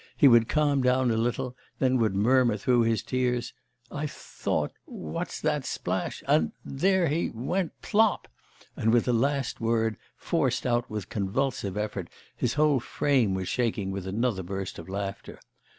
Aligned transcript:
He 0.17 0.27
would 0.27 0.49
calm 0.49 0.81
down 0.81 1.11
a 1.11 1.15
little, 1.15 1.55
then 1.77 1.99
would 1.99 2.15
murmur 2.15 2.57
through 2.57 2.81
his 2.81 3.03
tears: 3.03 3.53
'I 3.91 4.07
thought 4.07 4.71
what's 4.85 5.39
that 5.41 5.63
splash 5.63 6.23
and 6.27 6.53
there 6.65 7.07
he 7.07 7.29
went 7.29 7.79
plop.' 7.83 8.27
And 8.75 8.91
with 8.91 9.05
the 9.05 9.13
last 9.13 9.61
word, 9.61 9.97
forced 10.17 10.65
out 10.65 10.89
with 10.89 11.09
convulsive 11.09 11.77
effort, 11.77 12.09
his 12.35 12.55
whole 12.55 12.79
frame 12.79 13.35
was 13.35 13.47
shaking 13.47 13.91
with 13.91 14.07
another 14.07 14.41
burst 14.41 14.79
of 14.79 14.89
laughter. 14.89 15.39